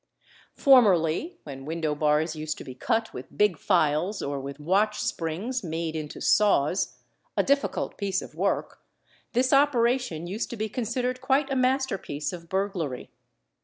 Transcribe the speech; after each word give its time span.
Formerly, 0.55 1.37
when 1.43 1.63
window 1.63 1.93
bars 1.93 2.35
used 2.35 2.57
to 2.57 2.63
be 2.63 2.73
cut 2.73 3.13
with 3.13 3.37
big 3.37 3.59
files 3.59 4.19
or 4.23 4.39
with 4.39 4.59
watch 4.59 4.99
springs 4.99 5.63
made 5.63 5.95
into 5.95 6.19
saws, 6.19 6.97
a 7.37 7.43
difficult 7.43 7.99
piece 7.99 8.19
of 8.23 8.33
work, 8.33 8.81
this 9.33 9.53
operation 9.53 10.25
used 10.25 10.49
to 10.49 10.57
be 10.57 10.69
considered 10.69 11.21
quite 11.21 11.51
a 11.51 11.55
master 11.55 11.99
piece 11.99 12.33
of 12.33 12.49
burglary. 12.49 13.11